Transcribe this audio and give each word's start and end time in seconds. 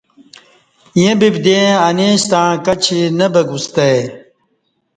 ییں 0.97 1.15
ببدیں 1.19 1.67
انے 1.87 2.09
ستݩع 2.23 2.51
کچی 2.65 2.99
نہ 3.17 3.27
بہ 3.33 3.41
گستای 3.49 3.97